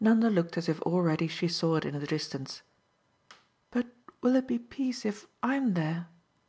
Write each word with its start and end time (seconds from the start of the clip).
Nanda 0.00 0.28
looked 0.28 0.58
as 0.58 0.68
if 0.68 0.82
already 0.82 1.28
she 1.28 1.46
saw 1.46 1.76
it 1.76 1.84
in 1.84 1.96
the 2.00 2.06
distance. 2.08 2.62
"But 3.70 3.86
will 4.20 4.34
it 4.34 4.48
be 4.48 4.58
peace 4.58 5.06
if 5.06 5.28
I'm 5.40 5.74
there? 5.74 6.08